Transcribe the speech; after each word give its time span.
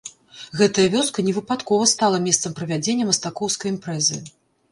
Гэтая 0.61 0.85
вёска 0.93 1.25
невыпадкова 1.27 1.83
стала 1.93 2.21
месцам 2.27 2.55
правядзення 2.59 3.07
мастакоўскай 3.13 3.73
імпрэзы. 3.75 4.17